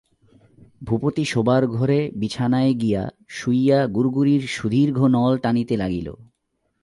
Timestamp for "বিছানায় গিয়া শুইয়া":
2.15-3.79